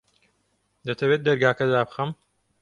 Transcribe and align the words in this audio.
دەتەوێت 0.87 1.21
دەرگاکە 1.27 1.65
دابخەم؟ 1.73 2.09